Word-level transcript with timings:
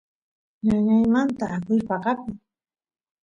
ñañaymanta 0.65 1.45
akush 1.55 1.83
paqakuy 1.89 2.35